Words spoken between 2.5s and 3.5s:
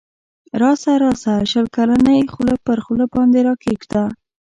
پر خوله باندی